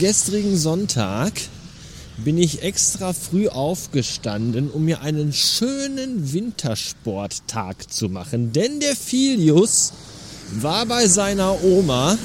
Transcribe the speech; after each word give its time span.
Gestrigen 0.00 0.56
Sonntag 0.56 1.34
bin 2.16 2.38
ich 2.38 2.62
extra 2.62 3.12
früh 3.12 3.48
aufgestanden, 3.48 4.70
um 4.70 4.86
mir 4.86 5.02
einen 5.02 5.34
schönen 5.34 6.32
Wintersporttag 6.32 7.92
zu 7.92 8.08
machen. 8.08 8.50
Denn 8.50 8.80
der 8.80 8.96
Filius 8.96 9.92
war 10.52 10.86
bei 10.86 11.06
seiner 11.06 11.62
Oma 11.62 12.16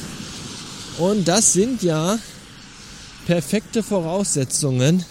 und 0.99 1.27
das 1.27 1.51
sind 1.51 1.83
ja 1.83 2.17
perfekte 3.25 3.83
Voraussetzungen, 3.83 5.03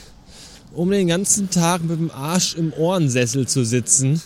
um 0.72 0.90
den 0.90 1.08
ganzen 1.08 1.50
Tag 1.50 1.82
mit 1.82 1.98
dem 1.98 2.10
Arsch 2.10 2.54
im 2.54 2.72
Ohrensessel 2.72 3.46
zu 3.46 3.66
sitzen 3.66 4.22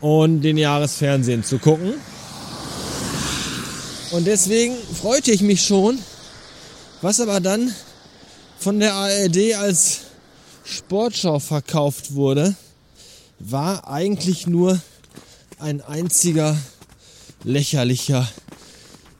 und 0.00 0.42
den 0.42 0.56
Jahresfernsehen 0.56 1.42
zu 1.42 1.58
gucken. 1.58 1.94
Und 4.12 4.28
deswegen 4.28 4.76
freute 5.02 5.32
ich 5.32 5.40
mich 5.40 5.64
schon, 5.64 5.98
was 7.00 7.20
aber 7.20 7.40
dann 7.40 7.72
von 8.58 8.80
der 8.80 8.94
ARD 8.94 9.54
als 9.54 10.00
Sportschau 10.64 11.38
verkauft 11.38 12.14
wurde, 12.14 12.56
war 13.38 13.88
eigentlich 13.88 14.46
nur 14.46 14.80
ein 15.58 15.80
einziger 15.80 16.56
lächerlicher 17.44 18.28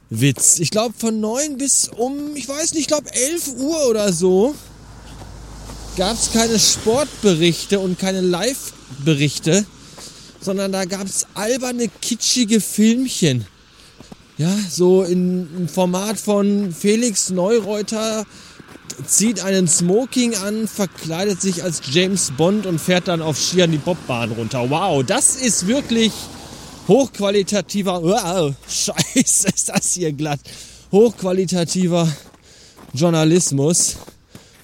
Witz. 0.09 0.59
Ich 0.59 0.71
glaube 0.71 0.93
von 0.97 1.19
9 1.19 1.57
bis 1.57 1.87
um, 1.87 2.35
ich 2.35 2.47
weiß 2.47 2.73
nicht, 2.73 2.81
ich 2.81 2.87
glaube 2.87 3.13
11 3.13 3.47
Uhr 3.57 3.87
oder 3.87 4.11
so 4.11 4.55
gab 5.97 6.17
es 6.17 6.31
keine 6.31 6.57
Sportberichte 6.59 7.79
und 7.79 7.99
keine 7.99 8.21
Live-Berichte, 8.21 9.65
sondern 10.41 10.71
da 10.71 10.85
gab 10.85 11.05
es 11.05 11.27
alberne, 11.33 11.89
kitschige 12.01 12.61
Filmchen. 12.61 13.45
Ja, 14.39 14.55
so 14.69 15.03
im 15.03 15.67
Format 15.67 16.17
von 16.17 16.71
Felix 16.71 17.29
Neureuter 17.29 18.25
zieht 19.05 19.43
einen 19.43 19.67
Smoking 19.67 20.33
an, 20.33 20.65
verkleidet 20.65 21.41
sich 21.41 21.61
als 21.61 21.81
James 21.91 22.31
Bond 22.37 22.65
und 22.65 22.79
fährt 22.79 23.09
dann 23.09 23.21
auf 23.21 23.37
Skiern 23.37 23.69
die 23.69 23.79
Bobbahn 23.79 24.31
runter. 24.31 24.69
Wow, 24.69 25.03
das 25.05 25.35
ist 25.35 25.67
wirklich 25.67 26.13
hochqualitativer, 26.87 28.01
wow, 28.01 28.53
scheiße, 28.69 29.49
ist 29.49 29.67
das 29.67 29.91
hier 29.91 30.13
glatt, 30.13 30.39
hochqualitativer 30.93 32.09
Journalismus. 32.93 33.97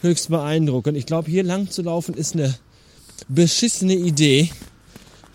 Höchst 0.01 0.29
beeindruckend. 0.29 0.95
Ich 0.95 1.05
glaube, 1.05 1.29
hier 1.29 1.43
lang 1.43 1.69
zu 1.69 1.81
laufen 1.81 2.13
ist 2.13 2.33
eine 2.33 2.57
beschissene 3.27 3.95
Idee. 3.95 4.49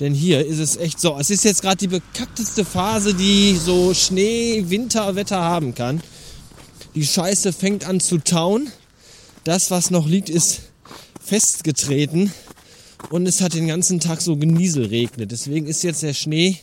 Denn 0.00 0.14
hier 0.14 0.44
ist 0.44 0.58
es 0.58 0.76
echt 0.76 0.98
so. 0.98 1.18
Es 1.18 1.28
ist 1.28 1.44
jetzt 1.44 1.60
gerade 1.60 1.76
die 1.76 1.88
bekackteste 1.88 2.64
Phase, 2.64 3.14
die 3.14 3.54
so 3.56 3.92
Schnee, 3.92 4.64
Winterwetter 4.68 5.40
haben 5.40 5.74
kann. 5.74 6.02
Die 6.94 7.06
Scheiße 7.06 7.52
fängt 7.52 7.84
an 7.84 8.00
zu 8.00 8.18
tauen. 8.18 8.70
Das, 9.44 9.70
was 9.70 9.90
noch 9.90 10.06
liegt, 10.06 10.30
ist 10.30 10.62
festgetreten. 11.22 12.32
Und 13.10 13.26
es 13.26 13.42
hat 13.42 13.54
den 13.54 13.68
ganzen 13.68 14.00
Tag 14.00 14.22
so 14.22 14.36
genieselregnet. 14.36 15.30
Deswegen 15.30 15.66
ist 15.66 15.82
jetzt 15.82 16.02
der 16.02 16.14
Schnee 16.14 16.58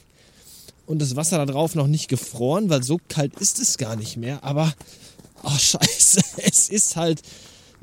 und 0.87 0.99
das 0.99 1.15
Wasser 1.15 1.37
da 1.37 1.45
drauf 1.45 1.75
noch 1.75 1.87
nicht 1.87 2.07
gefroren, 2.07 2.69
weil 2.69 2.81
so 2.81 2.99
kalt 3.07 3.35
ist 3.39 3.59
es 3.59 3.77
gar 3.77 3.95
nicht 3.95 4.17
mehr. 4.17 4.43
Aber, 4.43 4.73
oh 5.43 5.49
scheiße, 5.57 6.21
es 6.37 6.69
ist 6.69 6.95
halt, 6.95 7.21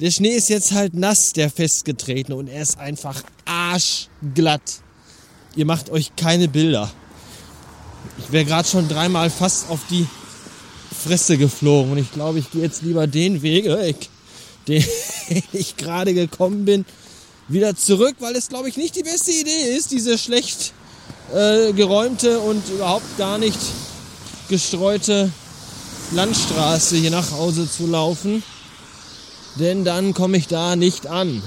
der 0.00 0.10
Schnee 0.10 0.34
ist 0.34 0.48
jetzt 0.48 0.72
halt 0.72 0.94
nass, 0.94 1.32
der 1.32 1.48
festgetreten 1.48 2.32
und 2.32 2.48
er 2.48 2.62
ist 2.62 2.78
einfach 2.78 3.22
arschglatt. 3.44 4.80
Ihr 5.56 5.66
macht 5.66 5.90
euch 5.90 6.16
keine 6.16 6.48
Bilder. 6.48 6.90
Ich 8.18 8.32
wäre 8.32 8.44
gerade 8.44 8.68
schon 8.68 8.88
dreimal 8.88 9.30
fast 9.30 9.70
auf 9.70 9.80
die 9.90 10.06
Fresse 11.04 11.38
geflogen 11.38 11.92
und 11.92 11.98
ich 11.98 12.12
glaube, 12.12 12.38
ich 12.38 12.50
gehe 12.50 12.62
jetzt 12.62 12.82
lieber 12.82 13.06
den 13.06 13.42
Weg 13.42 13.66
weg, 13.66 14.08
den 14.66 14.84
ich 15.52 15.76
gerade 15.76 16.14
gekommen 16.14 16.64
bin, 16.64 16.84
wieder 17.48 17.76
zurück, 17.76 18.16
weil 18.20 18.34
es 18.36 18.48
glaube 18.48 18.68
ich 18.68 18.76
nicht 18.76 18.96
die 18.96 19.02
beste 19.02 19.30
Idee 19.30 19.76
ist, 19.76 19.90
diese 19.90 20.18
schlecht 20.18 20.72
äh, 21.32 21.72
geräumte 21.72 22.40
und 22.40 22.68
überhaupt 22.70 23.18
gar 23.18 23.38
nicht 23.38 23.58
gestreute 24.48 25.30
Landstraße 26.12 26.96
hier 26.96 27.10
nach 27.10 27.32
Hause 27.32 27.70
zu 27.70 27.86
laufen. 27.86 28.42
Denn 29.58 29.84
dann 29.84 30.14
komme 30.14 30.36
ich 30.36 30.48
da 30.48 30.74
nicht 30.74 31.06
an. 31.06 31.42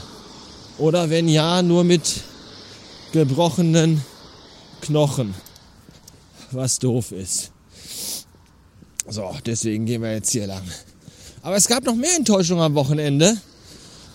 Oder 0.78 1.10
wenn 1.10 1.28
ja, 1.28 1.62
nur 1.62 1.84
mit 1.84 2.22
gebrochenen 3.18 4.04
Knochen. 4.82 5.34
Was 6.52 6.78
doof 6.78 7.12
ist. 7.12 7.52
So, 9.10 9.36
deswegen 9.44 9.88
gehen 9.88 10.04
wir 10.04 10.14
jetzt 10.14 10.30
hier 10.30 10.46
lang. 10.46 10.62
Aber 11.42 11.56
es 11.56 11.68
gab 11.68 11.84
noch 11.84 11.96
mehr 11.96 12.16
Enttäuschung 12.16 12.62
am 12.62 12.76
Wochenende. 12.76 13.36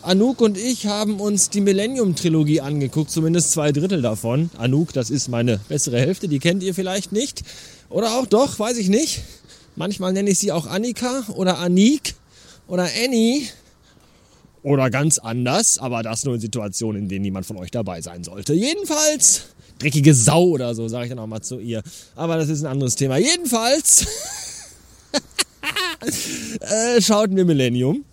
Anouk 0.02 0.40
und 0.40 0.56
ich 0.56 0.86
haben 0.86 1.18
uns 1.20 1.50
die 1.50 1.60
Millennium-Trilogie 1.60 2.60
angeguckt, 2.60 3.10
zumindest 3.10 3.50
zwei 3.50 3.72
Drittel 3.72 4.02
davon. 4.02 4.50
Anouk, 4.56 4.92
das 4.92 5.10
ist 5.10 5.26
meine 5.26 5.58
bessere 5.68 5.98
Hälfte, 5.98 6.28
die 6.28 6.38
kennt 6.38 6.62
ihr 6.62 6.72
vielleicht 6.72 7.10
nicht. 7.10 7.42
Oder 7.88 8.16
auch 8.16 8.26
doch, 8.26 8.56
weiß 8.56 8.76
ich 8.76 8.88
nicht. 8.88 9.22
Manchmal 9.74 10.12
nenne 10.12 10.30
ich 10.30 10.38
sie 10.38 10.52
auch 10.52 10.66
Annika 10.66 11.24
oder 11.34 11.58
Anik 11.58 12.14
oder 12.68 12.88
Annie. 13.04 13.48
Oder 14.62 14.90
ganz 14.90 15.18
anders, 15.18 15.78
aber 15.78 16.02
das 16.02 16.24
nur 16.24 16.34
in 16.34 16.40
Situationen, 16.40 17.02
in 17.02 17.08
denen 17.08 17.22
niemand 17.22 17.46
von 17.46 17.56
euch 17.56 17.72
dabei 17.72 18.00
sein 18.00 18.22
sollte. 18.22 18.54
Jedenfalls, 18.54 19.46
dreckige 19.78 20.14
Sau 20.14 20.44
oder 20.44 20.74
so, 20.74 20.86
sage 20.86 21.06
ich 21.06 21.10
dann 21.10 21.18
auch 21.18 21.26
mal 21.26 21.40
zu 21.40 21.58
ihr. 21.58 21.82
Aber 22.14 22.36
das 22.36 22.48
ist 22.48 22.62
ein 22.62 22.70
anderes 22.70 22.94
Thema. 22.94 23.16
Jedenfalls 23.16 24.06
äh, 26.60 27.00
schauten 27.00 27.36
wir 27.36 27.44
Millennium. 27.44 28.04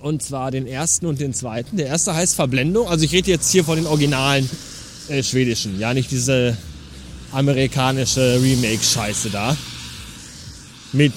Und 0.00 0.22
zwar 0.22 0.50
den 0.50 0.66
ersten 0.66 1.04
und 1.04 1.20
den 1.20 1.34
zweiten. 1.34 1.76
Der 1.76 1.86
erste 1.86 2.14
heißt 2.14 2.34
Verblendung. 2.34 2.88
Also 2.88 3.04
ich 3.04 3.12
rede 3.12 3.30
jetzt 3.30 3.50
hier 3.50 3.64
von 3.64 3.76
den 3.76 3.86
originalen 3.86 4.48
äh, 5.08 5.22
schwedischen. 5.22 5.78
Ja, 5.78 5.92
nicht 5.92 6.10
diese 6.10 6.56
amerikanische 7.32 8.40
Remake-Scheiße 8.42 9.28
da. 9.28 9.56
Mit, 10.94 11.12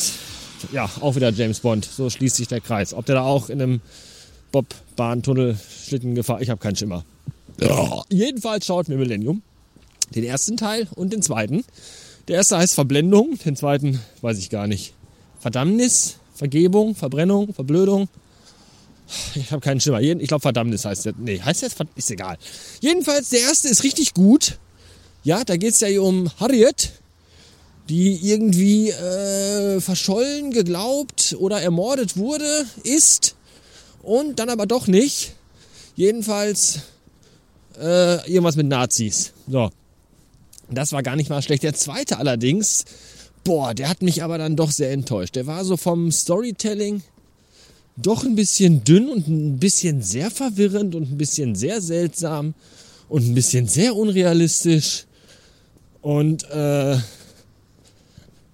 ja, 0.73 0.89
auch 0.99 1.15
wieder 1.15 1.31
James 1.31 1.61
Bond. 1.61 1.85
So 1.85 2.09
schließt 2.09 2.35
sich 2.35 2.49
der 2.49 2.59
Kreis. 2.59 2.93
Ob 2.93 3.05
der 3.05 3.15
da 3.15 3.21
auch 3.21 3.49
in 3.49 3.61
einem 3.61 3.81
Bob-Bahntunnel 4.53 5.57
Schlitten 5.85 6.15
gefahren 6.15 6.41
Ich 6.41 6.49
habe 6.49 6.61
keinen 6.61 6.77
Schimmer. 6.77 7.03
Ja. 7.59 8.03
Jedenfalls 8.09 8.65
schaut 8.65 8.87
mir 8.87 8.97
Millennium. 8.97 9.41
Den 10.15 10.23
ersten 10.23 10.55
Teil 10.55 10.87
und 10.95 11.11
den 11.11 11.21
zweiten. 11.21 11.65
Der 12.27 12.37
erste 12.37 12.57
heißt 12.57 12.75
Verblendung. 12.75 13.37
Den 13.43 13.55
zweiten 13.55 13.99
weiß 14.21 14.37
ich 14.37 14.49
gar 14.49 14.67
nicht. 14.67 14.93
Verdammnis, 15.39 16.17
Vergebung, 16.35 16.95
Verbrennung, 16.95 17.53
Verblödung. 17.53 18.07
Ich 19.35 19.51
habe 19.51 19.59
keinen 19.59 19.81
Schimmer. 19.81 20.01
Ich 20.01 20.27
glaube, 20.27 20.41
Verdammnis 20.41 20.85
heißt 20.85 21.05
der. 21.05 21.13
Nee, 21.17 21.41
heißt 21.41 21.61
jetzt 21.63 21.77
ist 21.95 22.11
egal. 22.11 22.37
Jedenfalls, 22.79 23.29
der 23.29 23.41
erste 23.41 23.67
ist 23.67 23.83
richtig 23.83 24.13
gut. 24.13 24.59
Ja, 25.23 25.43
da 25.43 25.57
geht 25.57 25.73
es 25.73 25.79
ja 25.79 25.87
hier 25.87 26.03
um 26.03 26.29
Harriet, 26.39 26.91
die 27.89 28.15
irgendwie 28.29 28.91
äh, 28.91 29.81
verschollen, 29.81 30.51
geglaubt 30.51 31.35
oder 31.39 31.61
ermordet 31.61 32.17
wurde, 32.17 32.65
ist 32.83 33.35
und 34.03 34.37
dann 34.37 34.49
aber 34.49 34.67
doch 34.67 34.87
nicht. 34.87 35.33
Jedenfalls 35.95 36.81
äh, 37.79 38.29
irgendwas 38.29 38.55
mit 38.55 38.67
Nazis. 38.67 39.33
So. 39.49 39.71
Das 40.69 40.91
war 40.91 41.03
gar 41.03 41.15
nicht 41.15 41.29
mal 41.29 41.41
schlecht. 41.41 41.63
Der 41.63 41.73
zweite 41.73 42.17
allerdings, 42.17 42.85
boah, 43.43 43.73
der 43.73 43.89
hat 43.89 44.01
mich 44.01 44.23
aber 44.23 44.37
dann 44.37 44.55
doch 44.55 44.71
sehr 44.71 44.91
enttäuscht. 44.91 45.35
Der 45.35 45.47
war 45.47 45.65
so 45.65 45.77
vom 45.77 46.11
Storytelling 46.11 47.03
doch 47.95 48.23
ein 48.23 48.35
bisschen 48.35 48.83
dünn 48.83 49.09
und 49.09 49.27
ein 49.27 49.59
bisschen 49.59 50.01
sehr 50.01 50.31
verwirrend 50.31 50.95
und 50.95 51.11
ein 51.11 51.17
bisschen 51.17 51.56
sehr 51.56 51.81
seltsam 51.81 52.56
und 53.07 53.27
ein 53.27 53.35
bisschen 53.35 53.67
sehr 53.67 53.95
unrealistisch. 53.95 55.06
Und 56.01 56.44
äh, 56.49 56.97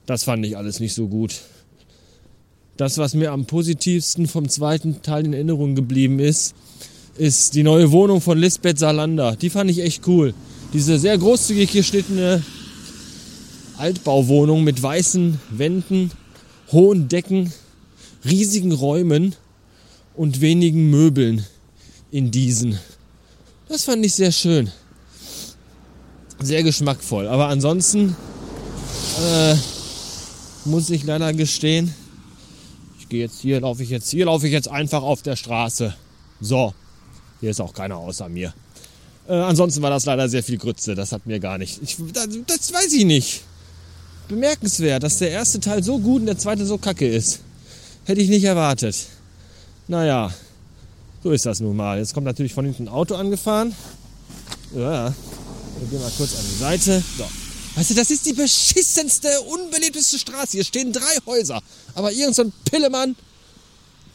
das 0.06 0.24
fand 0.24 0.46
ich 0.46 0.58
alles 0.58 0.80
nicht 0.80 0.94
so 0.94 1.08
gut. 1.08 1.40
Das, 2.80 2.98
was 2.98 3.14
mir 3.14 3.34
am 3.34 3.46
positivsten 3.46 4.26
vom 4.26 4.48
zweiten 4.48 5.02
Teil 5.02 5.26
in 5.26 5.34
Erinnerung 5.34 5.76
geblieben 5.76 6.20
ist, 6.20 6.56
ist 7.18 7.54
die 7.56 7.64
neue 7.64 7.92
Wohnung 7.92 8.22
von 8.22 8.38
Lisbeth 8.38 8.80
Salander. 8.80 9.36
Die 9.36 9.50
fand 9.50 9.70
ich 9.70 9.82
echt 9.82 10.08
cool. 10.08 10.34
Diese 10.72 10.98
sehr 10.98 11.18
großzügig 11.18 11.74
geschnittene 11.74 12.42
Altbauwohnung 13.78 14.64
mit 14.64 14.82
weißen 14.82 15.42
Wänden, 15.50 16.12
hohen 16.72 17.10
Decken 17.10 17.52
riesigen 18.24 18.72
Räumen 18.72 19.36
und 20.16 20.40
wenigen 20.40 20.90
Möbeln 20.90 21.46
in 22.12 22.32
diesen. 22.32 22.80
Das 23.68 23.84
fand 23.84 24.06
ich 24.06 24.14
sehr 24.14 24.32
schön. 24.32 24.72
Sehr 26.42 26.64
geschmackvoll. 26.64 27.28
Aber 27.28 27.50
ansonsten 27.50 28.16
äh, 29.22 29.56
muss 30.64 30.90
ich 30.90 31.04
leider 31.04 31.34
gestehen, 31.34 31.94
gehe 33.10 33.22
jetzt 33.22 33.42
hier, 33.42 33.62
laufe 33.62 33.84
ich 33.84 33.90
jetzt 33.90 34.10
hier, 34.10 34.26
laufe 34.26 34.48
ich 34.48 34.54
jetzt 34.54 34.68
einfach 34.68 35.04
auf 35.04 35.22
der 35.22 35.36
Straße. 35.36 35.94
So, 36.40 36.74
hier 37.42 37.52
ist 37.52 37.60
auch 37.60 37.74
keiner 37.74 37.98
außer 37.98 38.30
mir. 38.30 38.54
Äh, 39.28 39.34
ansonsten 39.34 39.82
war 39.82 39.90
das 39.90 40.06
leider 40.06 40.30
sehr 40.30 40.44
viel 40.44 40.58
Grütze. 40.58 40.96
Das 40.96 41.12
hat 41.12 41.26
mir 41.26 41.40
gar 41.40 41.58
nicht. 41.58 41.82
Ich, 41.84 41.98
das, 42.14 42.28
das 42.48 42.74
weiß 42.74 42.94
ich 42.94 43.06
nicht. 43.06 43.42
Bemerkenswert, 44.28 45.04
dass 45.04 45.18
der 45.18 45.32
erste 45.32 45.60
Teil 45.60 45.84
so 45.84 46.00
gut 46.00 46.22
und 46.22 46.28
der 46.28 46.38
zweite 46.38 46.66
so 46.66 46.78
kacke 46.78 47.08
ist. 47.08 47.42
Hätte 48.06 48.22
ich 48.22 48.30
nicht 48.30 48.44
erwartet. 48.44 48.96
Naja, 49.88 50.32
so 51.24 51.32
ist 51.32 51.46
das 51.46 51.60
nun 51.60 51.76
mal. 51.76 51.98
Jetzt 51.98 52.14
kommt 52.14 52.26
natürlich 52.26 52.54
von 52.54 52.66
hinten 52.66 52.84
ein 52.84 52.90
Auto 52.90 53.16
angefahren. 53.16 53.76
Ja, 54.76 55.14
wir 55.80 55.88
gehen 55.90 56.02
mal 56.02 56.12
kurz 56.16 56.36
an 56.36 56.46
die 56.50 56.60
Seite. 56.60 57.04
So. 57.18 57.26
Weißt 57.76 57.92
du, 57.92 57.94
das 57.94 58.12
ist 58.12 58.26
die 58.26 58.34
beschissenste, 58.34 59.42
unbeliebteste 59.42 60.20
Straße. 60.20 60.52
Hier 60.54 60.64
stehen 60.64 60.92
drei 60.92 61.18
Häuser. 61.26 61.62
Aber 61.96 62.12
irgend 62.12 62.36
so 62.36 62.44
ein 62.44 62.54
Pillemann 62.66 63.16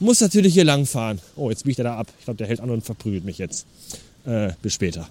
muss 0.01 0.21
natürlich 0.21 0.55
hier 0.55 0.65
lang 0.65 0.87
fahren. 0.87 1.21
Oh, 1.37 1.51
jetzt 1.51 1.65
biegt 1.65 1.79
er 1.79 1.85
da 1.85 1.97
ab. 1.97 2.13
Ich 2.19 2.25
glaube, 2.25 2.37
der 2.39 2.47
hält 2.47 2.61
an 2.61 2.71
und 2.71 2.85
verprügelt 2.85 3.25
mich 3.25 3.39
jetzt. 3.39 3.67
Äh, 4.27 4.53
bis 4.61 4.75
später. 4.75 5.09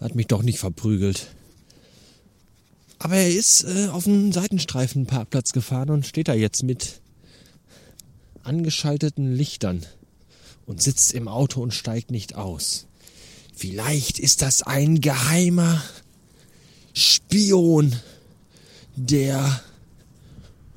Hat 0.00 0.14
mich 0.14 0.26
doch 0.26 0.42
nicht 0.42 0.58
verprügelt. 0.58 1.28
Aber 2.98 3.16
er 3.16 3.30
ist 3.30 3.64
äh, 3.64 3.88
auf 3.88 4.06
einen 4.06 4.32
Seitenstreifenparkplatz 4.32 5.52
gefahren 5.52 5.90
und 5.90 6.06
steht 6.06 6.28
da 6.28 6.34
jetzt 6.34 6.62
mit 6.62 7.00
angeschalteten 8.42 9.34
Lichtern 9.34 9.84
und 10.66 10.82
sitzt 10.82 11.12
im 11.12 11.28
Auto 11.28 11.62
und 11.62 11.74
steigt 11.74 12.10
nicht 12.10 12.34
aus. 12.34 12.86
Vielleicht 13.54 14.18
ist 14.18 14.42
das 14.42 14.62
ein 14.62 15.00
geheimer 15.00 15.82
Spion, 16.92 17.94
der 18.96 19.62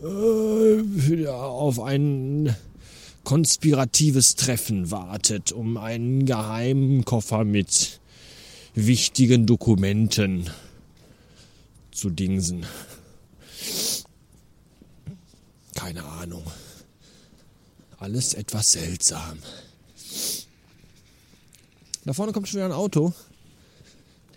äh, 0.02 1.28
auf 1.28 1.80
ein 1.80 2.56
konspiratives 3.24 4.36
Treffen 4.36 4.92
wartet, 4.92 5.52
um 5.52 5.78
einen 5.78 6.26
geheimen 6.26 7.04
Koffer 7.04 7.44
mit 7.44 8.00
wichtigen 8.74 9.46
Dokumenten 9.46 10.50
zu 11.92 12.10
dingsen. 12.10 12.66
Keine 15.76 16.06
Ahnung. 16.06 16.44
Alles 17.98 18.36
etwas 18.36 18.72
seltsam. 18.72 19.40
Da 22.08 22.14
vorne 22.14 22.32
kommt 22.32 22.48
schon 22.48 22.60
wieder 22.60 22.68
ein 22.68 22.72
Auto. 22.72 23.14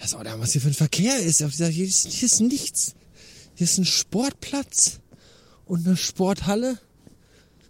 Das, 0.01 0.17
oh, 0.17 0.19
was 0.25 0.51
hier 0.51 0.61
für 0.61 0.67
ein 0.67 0.75
Verkehr 0.75 1.21
ist. 1.21 1.39
Hier 1.39 1.85
ist, 1.87 2.09
hier 2.09 2.27
ist 2.27 2.41
nichts. 2.41 2.97
Hier 3.55 3.65
ist 3.65 3.79
ein 3.79 3.85
Sportplatz 3.85 4.99
und 5.67 5.87
eine 5.87 5.97
Sporthalle. 5.97 6.79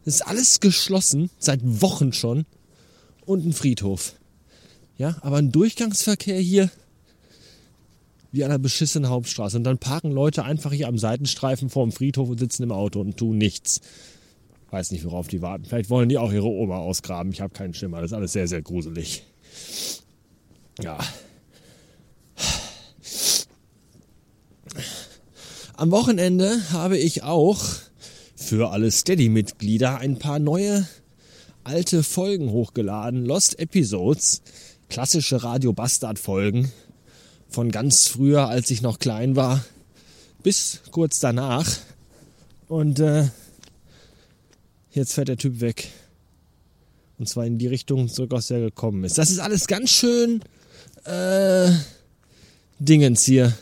Das 0.06 0.14
ist 0.14 0.22
alles 0.22 0.60
geschlossen, 0.60 1.28
seit 1.38 1.60
Wochen 1.62 2.14
schon. 2.14 2.46
Und 3.26 3.44
ein 3.44 3.52
Friedhof. 3.52 4.14
Ja, 4.96 5.18
aber 5.20 5.36
ein 5.36 5.52
Durchgangsverkehr 5.52 6.40
hier 6.40 6.70
wie 8.32 8.42
an 8.42 8.50
einer 8.50 8.58
beschissenen 8.58 9.10
Hauptstraße. 9.10 9.58
Und 9.58 9.64
dann 9.64 9.76
parken 9.76 10.12
Leute 10.12 10.44
einfach 10.44 10.72
hier 10.72 10.88
am 10.88 10.96
Seitenstreifen 10.96 11.68
vor 11.68 11.84
dem 11.84 11.92
Friedhof 11.92 12.30
und 12.30 12.40
sitzen 12.40 12.62
im 12.62 12.72
Auto 12.72 13.02
und 13.02 13.18
tun 13.18 13.36
nichts. 13.36 13.82
Weiß 14.70 14.92
nicht, 14.92 15.04
worauf 15.04 15.28
die 15.28 15.42
warten. 15.42 15.66
Vielleicht 15.66 15.90
wollen 15.90 16.08
die 16.08 16.16
auch 16.16 16.32
ihre 16.32 16.48
Oma 16.48 16.78
ausgraben. 16.78 17.32
Ich 17.32 17.42
habe 17.42 17.52
keinen 17.52 17.74
Schimmer. 17.74 18.00
Das 18.00 18.12
ist 18.12 18.16
alles 18.16 18.32
sehr, 18.32 18.48
sehr 18.48 18.62
gruselig. 18.62 19.26
Ja. 20.82 20.98
Am 25.76 25.90
Wochenende 25.90 26.60
habe 26.72 26.98
ich 26.98 27.22
auch 27.22 27.64
für 28.36 28.70
alle 28.70 28.90
Steady-Mitglieder 28.90 29.98
ein 29.98 30.18
paar 30.18 30.38
neue 30.38 30.86
alte 31.64 32.02
Folgen 32.02 32.50
hochgeladen. 32.50 33.24
Lost 33.24 33.58
Episodes. 33.58 34.42
Klassische 34.88 35.42
Radio 35.44 35.72
Bastard 35.72 36.18
Folgen 36.18 36.72
von 37.48 37.70
ganz 37.70 38.08
früher, 38.08 38.48
als 38.48 38.70
ich 38.70 38.82
noch 38.82 38.98
klein 38.98 39.36
war, 39.36 39.64
bis 40.42 40.80
kurz 40.90 41.20
danach. 41.20 41.68
Und 42.68 43.00
äh, 43.00 43.28
jetzt 44.92 45.14
fährt 45.14 45.28
der 45.28 45.36
Typ 45.36 45.60
weg. 45.60 45.88
Und 47.20 47.28
zwar 47.28 47.44
in 47.44 47.58
die 47.58 47.66
Richtung 47.66 48.08
zurück, 48.08 48.32
aus 48.32 48.46
der 48.46 48.60
er 48.60 48.64
gekommen 48.64 49.04
ist. 49.04 49.18
Das 49.18 49.30
ist 49.30 49.40
alles 49.40 49.66
ganz 49.66 49.90
schön 49.90 50.40
äh, 51.04 51.70
Dingens 52.78 53.24
hier. 53.24 53.52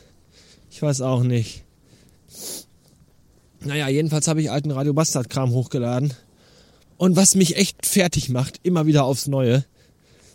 Ich 0.71 0.81
weiß 0.81 1.01
auch 1.01 1.25
nicht. 1.25 1.65
Naja, 3.59 3.89
jedenfalls 3.89 4.29
habe 4.29 4.41
ich 4.41 4.53
alten 4.53 4.71
Radio 4.71 4.95
Bastard 4.95 5.29
Kram 5.29 5.51
hochgeladen. 5.51 6.15
Und 6.99 7.17
was 7.17 7.35
mich 7.35 7.57
echt 7.57 7.85
fertig 7.85 8.29
macht, 8.29 8.61
immer 8.63 8.87
wieder 8.87 9.03
aufs 9.03 9.27
Neue, 9.27 9.65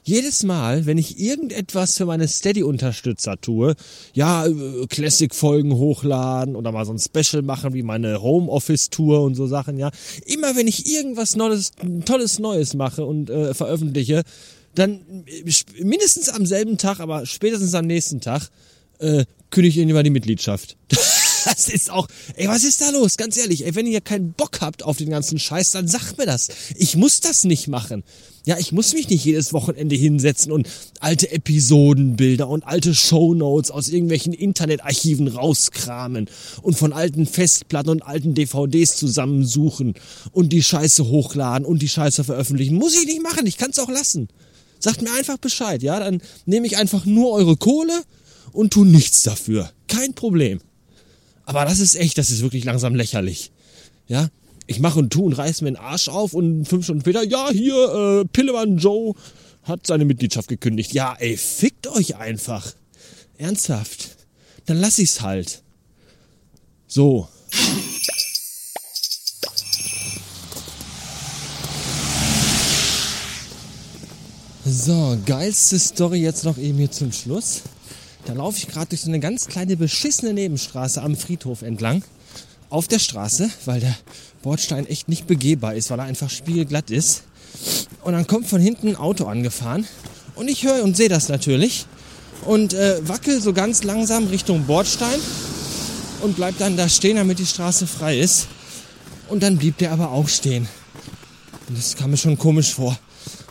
jedes 0.03 0.43
Mal, 0.43 0.85
wenn 0.85 0.97
ich 0.97 1.19
irgendetwas 1.19 1.97
für 1.97 2.05
meine 2.05 2.27
Steady-Unterstützer 2.27 3.39
tue, 3.39 3.75
ja, 4.13 4.45
äh, 4.45 4.87
Classic-Folgen 4.87 5.73
hochladen 5.73 6.55
oder 6.55 6.71
mal 6.71 6.85
so 6.85 6.93
ein 6.93 6.99
Special 6.99 7.41
machen 7.41 7.73
wie 7.73 7.83
meine 7.83 8.21
Homeoffice-Tour 8.21 9.21
und 9.23 9.35
so 9.35 9.47
Sachen, 9.47 9.77
ja, 9.77 9.91
immer 10.25 10.55
wenn 10.55 10.67
ich 10.67 10.91
irgendwas 10.91 11.35
Neues, 11.35 11.71
Tolles 12.05 12.39
Neues 12.39 12.73
mache 12.73 13.05
und 13.05 13.29
äh, 13.29 13.53
veröffentliche, 13.53 14.23
dann 14.75 15.25
äh, 15.25 15.83
mindestens 15.83 16.29
am 16.29 16.45
selben 16.45 16.77
Tag, 16.77 16.99
aber 16.99 17.25
spätestens 17.25 17.73
am 17.73 17.85
nächsten 17.85 18.21
Tag, 18.21 18.49
äh, 18.99 19.25
kündige 19.49 19.81
ich 19.81 19.89
über 19.89 20.03
die 20.03 20.09
Mitgliedschaft. 20.09 20.77
das 21.45 21.67
ist 21.67 21.89
auch, 21.89 22.07
ey, 22.35 22.47
was 22.47 22.63
ist 22.63 22.81
da 22.81 22.89
los? 22.89 23.17
Ganz 23.17 23.37
ehrlich, 23.37 23.65
ey, 23.65 23.75
wenn 23.75 23.87
ihr 23.87 24.01
keinen 24.01 24.33
Bock 24.33 24.61
habt 24.61 24.83
auf 24.83 24.97
den 24.97 25.09
ganzen 25.09 25.39
Scheiß, 25.39 25.71
dann 25.71 25.87
sagt 25.87 26.17
mir 26.17 26.25
das. 26.25 26.49
Ich 26.75 26.95
muss 26.95 27.19
das 27.19 27.43
nicht 27.43 27.67
machen. 27.67 28.03
Ja, 28.45 28.57
ich 28.57 28.73
muss 28.73 28.93
mich 28.93 29.09
nicht 29.09 29.23
jedes 29.23 29.53
Wochenende 29.53 29.95
hinsetzen 29.95 30.51
und 30.51 30.67
alte 30.99 31.31
Episodenbilder 31.31 32.49
und 32.49 32.65
alte 32.65 32.93
Shownotes 32.93 33.71
aus 33.71 33.87
irgendwelchen 33.87 34.33
Internetarchiven 34.33 35.29
rauskramen 35.29 36.29
und 36.61 36.77
von 36.77 36.91
alten 36.91 37.25
Festplatten 37.25 37.89
und 37.89 38.01
alten 38.01 38.33
DVDs 38.33 38.97
zusammensuchen 38.97 39.93
und 40.31 40.49
die 40.51 40.61
Scheiße 40.61 41.07
hochladen 41.07 41.65
und 41.65 41.81
die 41.81 41.87
Scheiße 41.87 42.25
veröffentlichen. 42.25 42.75
Muss 42.75 42.95
ich 42.95 43.05
nicht 43.05 43.23
machen, 43.23 43.47
ich 43.47 43.57
kann's 43.57 43.79
auch 43.79 43.89
lassen. 43.89 44.27
Sagt 44.77 45.01
mir 45.01 45.13
einfach 45.13 45.37
Bescheid, 45.37 45.81
ja, 45.81 45.97
dann 45.97 46.21
nehme 46.45 46.67
ich 46.67 46.75
einfach 46.75 47.05
nur 47.05 47.31
eure 47.31 47.55
Kohle 47.55 48.03
und 48.51 48.73
tu 48.73 48.83
nichts 48.83 49.23
dafür. 49.23 49.71
Kein 49.87 50.13
Problem. 50.15 50.59
Aber 51.45 51.65
das 51.65 51.79
ist 51.79 51.95
echt, 51.95 52.17
das 52.17 52.29
ist 52.29 52.41
wirklich 52.41 52.63
langsam 52.63 52.95
lächerlich. 52.95 53.51
Ja, 54.07 54.29
ich 54.67 54.79
mache 54.79 54.99
und 54.99 55.11
tu 55.11 55.25
und 55.25 55.33
reiß 55.33 55.61
mir 55.61 55.71
den 55.71 55.77
Arsch 55.77 56.07
auf 56.07 56.33
und 56.33 56.65
fünf 56.65 56.85
Stunden 56.85 57.01
später, 57.01 57.23
ja, 57.23 57.49
hier, 57.51 58.21
äh, 58.21 58.25
Pillemann 58.25 58.77
Joe 58.77 59.13
hat 59.63 59.87
seine 59.87 60.05
Mitgliedschaft 60.05 60.47
gekündigt. 60.47 60.93
Ja, 60.93 61.15
ey, 61.19 61.37
fickt 61.37 61.87
euch 61.87 62.15
einfach. 62.15 62.73
Ernsthaft. 63.37 64.17
Dann 64.65 64.77
lass 64.77 64.99
ich's 64.99 65.21
halt. 65.21 65.61
So. 66.87 67.27
So, 74.65 75.17
geilste 75.25 75.77
Story 75.77 76.19
jetzt 76.19 76.45
noch 76.45 76.57
eben 76.57 76.77
hier 76.77 76.91
zum 76.91 77.11
Schluss. 77.11 77.63
Da 78.25 78.33
laufe 78.33 78.57
ich 78.57 78.67
gerade 78.67 78.87
durch 78.87 79.01
so 79.01 79.09
eine 79.09 79.19
ganz 79.19 79.47
kleine 79.47 79.75
beschissene 79.75 80.33
Nebenstraße 80.33 81.01
am 81.01 81.15
Friedhof 81.15 81.61
entlang. 81.61 82.03
Auf 82.69 82.87
der 82.87 82.99
Straße, 82.99 83.49
weil 83.65 83.81
der 83.81 83.95
Bordstein 84.41 84.87
echt 84.87 85.07
nicht 85.07 85.27
begehbar 85.27 85.75
ist, 85.75 85.89
weil 85.89 85.99
er 85.99 86.05
einfach 86.05 86.29
spiegelglatt 86.29 86.89
ist. 86.89 87.23
Und 88.03 88.13
dann 88.13 88.25
kommt 88.25 88.47
von 88.47 88.61
hinten 88.61 88.87
ein 88.87 88.95
Auto 88.95 89.25
angefahren. 89.25 89.85
Und 90.35 90.47
ich 90.47 90.63
höre 90.63 90.83
und 90.83 90.97
sehe 90.97 91.09
das 91.09 91.29
natürlich. 91.29 91.85
Und 92.45 92.73
äh, 92.73 93.07
wackel 93.07 93.41
so 93.41 93.53
ganz 93.53 93.83
langsam 93.83 94.27
Richtung 94.27 94.65
Bordstein. 94.65 95.19
Und 96.21 96.35
bleib 96.35 96.57
dann 96.57 96.77
da 96.77 96.87
stehen, 96.87 97.17
damit 97.17 97.39
die 97.39 97.45
Straße 97.45 97.85
frei 97.85 98.19
ist. 98.19 98.47
Und 99.27 99.43
dann 99.43 99.57
blieb 99.57 99.77
der 99.77 99.91
aber 99.91 100.11
auch 100.11 100.29
stehen. 100.29 100.67
Und 101.67 101.77
das 101.77 101.95
kam 101.95 102.11
mir 102.11 102.17
schon 102.17 102.37
komisch 102.37 102.73
vor. 102.73 102.97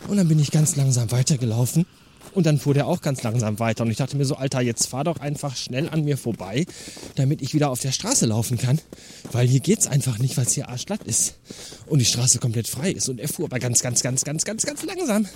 Und 0.07 0.17
dann 0.17 0.27
bin 0.27 0.39
ich 0.39 0.51
ganz 0.51 0.75
langsam 0.75 1.11
weitergelaufen. 1.11 1.85
Und 2.33 2.45
dann 2.47 2.57
fuhr 2.57 2.73
der 2.73 2.87
auch 2.87 3.01
ganz 3.01 3.21
langsam 3.21 3.59
weiter. 3.59 3.83
Und 3.83 3.91
ich 3.91 3.97
dachte 3.97 4.17
mir 4.17 4.25
so, 4.25 4.35
Alter, 4.35 4.61
jetzt 4.61 4.87
fahr 4.87 5.03
doch 5.03 5.19
einfach 5.19 5.55
schnell 5.55 5.87
an 5.89 6.03
mir 6.03 6.17
vorbei, 6.17 6.65
damit 7.15 7.41
ich 7.41 7.53
wieder 7.53 7.69
auf 7.69 7.79
der 7.79 7.91
Straße 7.91 8.25
laufen 8.25 8.57
kann. 8.57 8.79
Weil 9.31 9.47
hier 9.47 9.59
geht's 9.59 9.85
einfach 9.85 10.17
nicht, 10.17 10.35
weil 10.35 10.45
es 10.45 10.53
hier 10.53 10.67
arschglatt 10.67 11.03
ist. 11.03 11.35
Und 11.85 11.99
die 11.99 12.05
Straße 12.05 12.39
komplett 12.39 12.67
frei 12.67 12.91
ist. 12.91 13.07
Und 13.07 13.19
er 13.19 13.27
fuhr 13.27 13.45
aber 13.45 13.59
ganz, 13.59 13.81
ganz, 13.81 14.01
ganz, 14.01 14.23
ganz, 14.23 14.45
ganz, 14.45 14.65
ganz 14.65 14.83
langsam. 14.83 15.27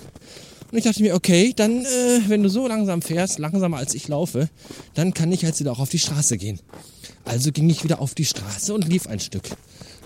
Und 0.70 0.76
ich 0.76 0.84
dachte 0.84 1.02
mir, 1.02 1.14
okay, 1.14 1.52
dann, 1.54 1.84
äh, 1.84 2.20
wenn 2.26 2.42
du 2.42 2.48
so 2.48 2.66
langsam 2.66 3.00
fährst, 3.00 3.38
langsamer 3.38 3.78
als 3.78 3.94
ich 3.94 4.08
laufe, 4.08 4.48
dann 4.94 5.14
kann 5.14 5.32
ich 5.32 5.42
jetzt 5.42 5.60
wieder 5.60 5.72
auch 5.72 5.78
auf 5.78 5.88
die 5.88 5.98
Straße 5.98 6.36
gehen. 6.36 6.60
Also 7.24 7.52
ging 7.52 7.70
ich 7.70 7.84
wieder 7.84 8.00
auf 8.00 8.14
die 8.14 8.24
Straße 8.24 8.74
und 8.74 8.88
lief 8.88 9.06
ein 9.06 9.20
Stück. 9.20 9.44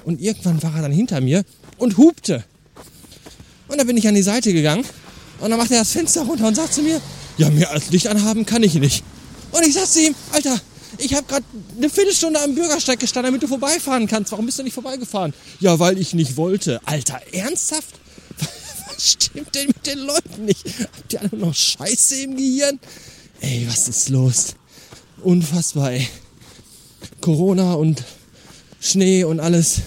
Und 0.04 0.20
irgendwann 0.20 0.62
war 0.62 0.76
er 0.76 0.82
dann 0.82 0.92
hinter 0.92 1.20
mir 1.20 1.44
und 1.78 1.96
hupte. 1.96 2.44
Und 3.68 3.80
da 3.80 3.84
bin 3.84 3.96
ich 3.96 4.06
an 4.06 4.14
die 4.14 4.22
Seite 4.22 4.52
gegangen 4.52 4.84
und 5.42 5.50
dann 5.50 5.58
macht 5.58 5.72
er 5.72 5.80
das 5.80 5.90
Fenster 5.90 6.22
runter 6.22 6.46
und 6.46 6.54
sagt 6.54 6.72
zu 6.72 6.82
mir, 6.82 7.00
ja, 7.36 7.50
mehr 7.50 7.70
als 7.70 7.90
Licht 7.90 8.06
anhaben 8.06 8.46
kann 8.46 8.62
ich 8.62 8.74
nicht. 8.74 9.02
Und 9.50 9.66
ich 9.66 9.74
sag 9.74 9.86
zu 9.86 10.00
ihm, 10.00 10.14
Alter, 10.30 10.60
ich 10.98 11.14
habe 11.14 11.26
gerade 11.26 11.44
eine 11.76 11.90
Viertelstunde 11.90 12.40
am 12.40 12.54
Bürgersteig 12.54 13.00
gestanden, 13.00 13.32
damit 13.32 13.42
du 13.42 13.48
vorbeifahren 13.48 14.06
kannst. 14.06 14.30
Warum 14.30 14.46
bist 14.46 14.60
du 14.60 14.62
nicht 14.62 14.74
vorbeigefahren? 14.74 15.34
Ja, 15.58 15.78
weil 15.80 15.98
ich 15.98 16.14
nicht 16.14 16.36
wollte. 16.36 16.80
Alter, 16.84 17.20
ernsthaft? 17.32 17.94
Was 18.86 19.10
stimmt 19.10 19.52
denn 19.56 19.66
mit 19.66 19.84
den 19.84 19.98
Leuten 19.98 20.44
nicht? 20.44 20.64
Habt 20.64 21.12
ihr 21.12 21.20
alle 21.20 21.36
noch 21.36 21.54
Scheiße 21.54 22.22
im 22.22 22.36
Gehirn? 22.36 22.78
Ey, 23.40 23.66
was 23.68 23.88
ist 23.88 24.08
los? 24.08 24.54
Unfassbar, 25.22 25.90
ey. 25.90 26.06
Corona 27.20 27.72
und 27.72 28.04
Schnee 28.80 29.24
und 29.24 29.40
alles 29.40 29.80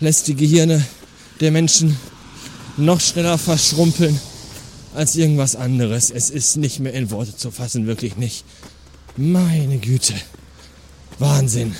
lässt 0.00 0.26
die 0.28 0.34
Gehirne 0.34 0.82
der 1.40 1.50
Menschen 1.50 1.98
noch 2.78 3.00
schneller 3.00 3.36
verschrumpeln 3.36 4.18
als 4.94 5.16
irgendwas 5.16 5.56
anderes. 5.56 6.10
Es 6.10 6.30
ist 6.30 6.56
nicht 6.56 6.80
mehr 6.80 6.92
in 6.94 7.10
Worte 7.10 7.36
zu 7.36 7.50
fassen, 7.50 7.86
wirklich 7.86 8.16
nicht. 8.16 8.44
Meine 9.16 9.78
Güte. 9.78 10.14
Wahnsinn. 11.18 11.74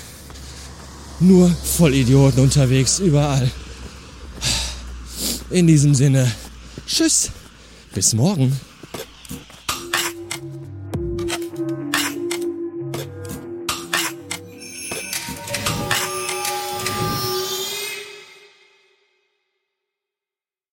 Nur 1.19 1.49
Vollidioten 1.49 2.43
unterwegs, 2.43 2.99
überall. 2.99 3.49
In 5.49 5.67
diesem 5.67 5.95
Sinne, 5.95 6.31
tschüss, 6.85 7.31
bis 7.93 8.13
morgen. 8.13 8.59